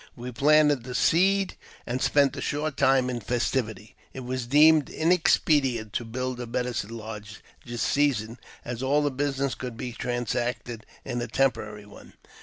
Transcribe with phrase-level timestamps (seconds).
[0.15, 3.95] We planted the seed, and spent a short time in festivity.
[4.13, 9.53] It was deemed inexpedient to build a medicine lodge this season, as all the business
[9.53, 12.13] could be transacted in a temporary one.